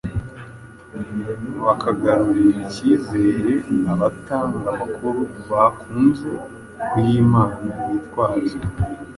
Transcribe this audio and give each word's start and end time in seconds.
bakagarurira 1.65 2.57
ikizere 2.65 3.51
abatanga 3.93 4.57
amakuru, 4.73 5.21
bakunze 5.49 6.29
kuyimana 6.89 7.69
bitwaza 7.89 8.57